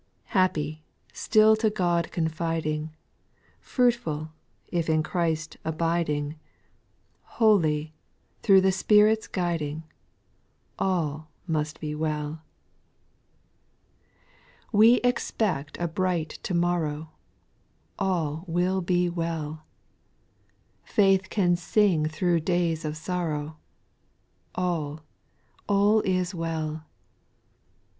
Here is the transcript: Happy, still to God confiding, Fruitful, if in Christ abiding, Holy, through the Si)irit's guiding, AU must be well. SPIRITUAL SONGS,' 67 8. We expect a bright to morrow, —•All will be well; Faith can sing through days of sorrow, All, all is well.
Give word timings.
Happy, 0.33 0.83
still 1.13 1.55
to 1.55 1.69
God 1.69 2.11
confiding, 2.11 2.89
Fruitful, 3.59 4.31
if 4.69 4.89
in 4.89 5.03
Christ 5.03 5.57
abiding, 5.63 6.39
Holy, 7.37 7.93
through 8.41 8.61
the 8.61 8.71
Si)irit's 8.71 9.27
guiding, 9.27 9.83
AU 10.79 11.27
must 11.45 11.79
be 11.79 11.93
well. 11.93 12.41
SPIRITUAL 14.71 14.71
SONGS,' 14.73 14.73
67 14.73 14.79
8. 14.79 14.79
We 14.79 14.95
expect 15.07 15.77
a 15.79 15.87
bright 15.87 16.29
to 16.41 16.53
morrow, 16.55 16.99
—•All 17.99 18.43
will 18.47 18.81
be 18.81 19.07
well; 19.07 19.65
Faith 20.83 21.29
can 21.29 21.55
sing 21.55 22.07
through 22.07 22.39
days 22.39 22.83
of 22.83 22.97
sorrow, 22.97 23.57
All, 24.55 25.01
all 25.69 25.99
is 26.01 26.33
well. 26.33 26.85